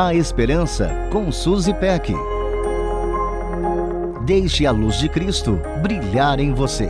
[0.00, 2.14] A Esperança com Suzy Peck.
[4.24, 6.88] Deixe a luz de Cristo brilhar em você.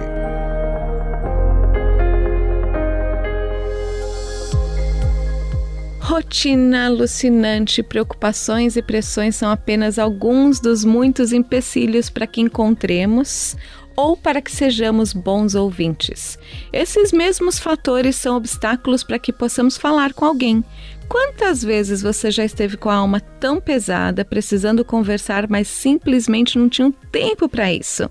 [6.00, 13.56] Rotina alucinante, preocupações e pressões são apenas alguns dos muitos empecilhos para que encontremos
[13.96, 16.38] ou para que sejamos bons ouvintes.
[16.72, 20.62] Esses mesmos fatores são obstáculos para que possamos falar com alguém.
[21.08, 26.68] Quantas vezes você já esteve com a alma tão pesada, precisando conversar, mas simplesmente não
[26.68, 28.10] tinha um tempo para isso?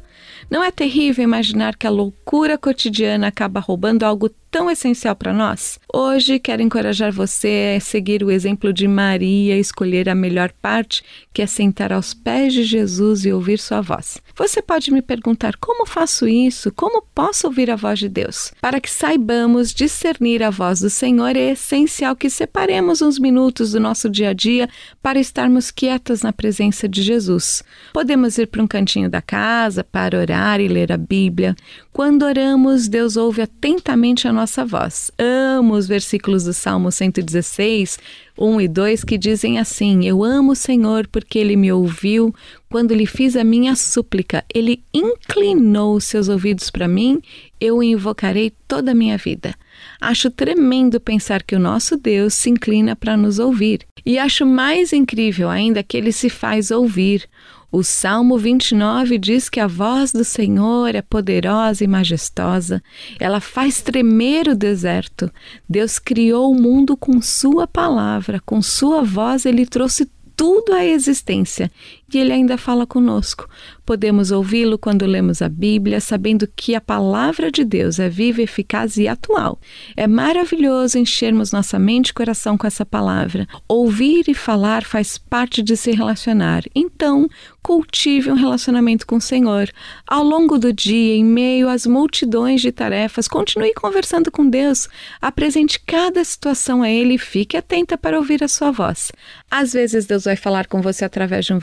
[0.50, 5.78] Não é terrível imaginar que a loucura cotidiana acaba roubando algo tão essencial para nós?
[5.94, 11.04] Hoje quero encorajar você a seguir o exemplo de Maria, escolher a melhor parte,
[11.34, 14.20] que é sentar aos pés de Jesus e ouvir sua voz.
[14.38, 16.72] Você pode me perguntar como faço isso?
[16.72, 18.54] Como posso ouvir a voz de Deus?
[18.62, 23.80] Para que saibamos discernir a voz do Senhor, é essencial que separemos uns minutos do
[23.80, 24.70] nosso dia a dia
[25.04, 27.62] para estarmos quietas na presença de Jesus.
[27.94, 31.54] Podemos ir para um cantinho da casa para orar e ler a Bíblia.
[31.92, 35.12] Quando oramos, Deus ouve atentamente a nossa voz.
[35.18, 38.00] Amo os versículos do Salmo 116,
[38.38, 42.34] 1 e 2 que dizem assim: Eu amo o Senhor porque ele me ouviu
[42.70, 44.46] quando lhe fiz a minha súplica.
[44.54, 47.22] Ele inclinou seus ouvidos para mim,
[47.60, 49.54] eu o invocarei toda a minha vida.
[50.00, 53.82] Acho tremendo pensar que o nosso Deus se inclina para nos ouvir.
[54.06, 57.28] E acho mais incrível ainda que ele se faz ouvir.
[57.70, 62.82] O Salmo 29 diz que a voz do Senhor é poderosa e majestosa.
[63.20, 65.30] Ela faz tremer o deserto.
[65.68, 71.70] Deus criou o mundo com Sua palavra, com Sua voz, Ele trouxe tudo à existência
[72.14, 73.48] e Ele ainda fala conosco.
[73.86, 78.98] Podemos ouvi-lo quando lemos a Bíblia, sabendo que a palavra de Deus é viva, eficaz
[78.98, 79.60] e atual.
[79.96, 83.48] É maravilhoso enchermos nossa mente e coração com essa palavra.
[83.68, 86.64] Ouvir e falar faz parte de se relacionar.
[86.76, 87.28] Então,
[87.62, 89.70] cultive um relacionamento com o Senhor.
[90.08, 94.88] Ao longo do dia, em meio às multidões de tarefas, continue conversando com Deus.
[95.22, 99.12] Apresente cada situação a Ele e fique atenta para ouvir a sua voz.
[99.52, 101.60] Às vezes, Deus vai falar com você através de um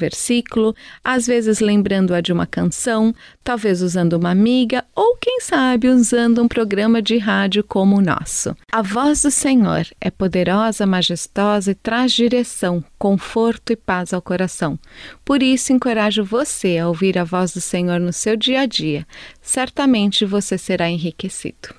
[1.02, 6.48] às vezes lembrando-a de uma canção, talvez usando uma amiga ou, quem sabe, usando um
[6.48, 8.56] programa de rádio como o nosso.
[8.72, 14.78] A voz do Senhor é poderosa, majestosa e traz direção, conforto e paz ao coração.
[15.24, 19.06] Por isso, encorajo você a ouvir a voz do Senhor no seu dia a dia.
[19.42, 21.74] Certamente você será enriquecido.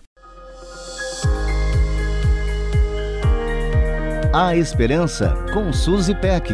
[4.38, 6.54] A Esperança com Suzy Peck.